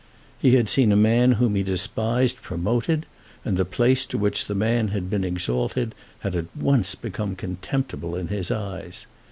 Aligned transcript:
He 0.39 0.55
had 0.55 0.67
seen 0.67 0.91
a 0.91 0.95
man 0.95 1.33
whom 1.33 1.53
he 1.53 1.61
despised 1.61 2.41
promoted, 2.41 3.05
and 3.45 3.55
the 3.55 3.63
place 3.65 4.03
to 4.07 4.17
which 4.17 4.45
the 4.45 4.55
man 4.55 4.87
had 4.87 5.11
been 5.11 5.23
exalted 5.23 5.93
had 6.21 6.35
at 6.35 6.47
once 6.57 6.95
become 6.95 7.35
contemptible 7.35 8.15
in 8.15 8.29
his 8.29 8.49
eyes. 8.49 9.05